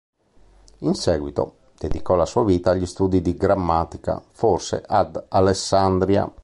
In 0.79 0.95
seguito, 0.95 1.57
dedicò 1.77 2.15
la 2.15 2.25
sua 2.25 2.43
vita 2.43 2.71
agli 2.71 2.87
studi 2.87 3.21
di 3.21 3.35
grammatica, 3.35 4.19
forse 4.31 4.81
ad 4.87 5.25
Alessandria. 5.29 6.27